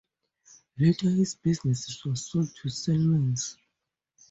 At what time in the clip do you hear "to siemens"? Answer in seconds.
2.63-3.55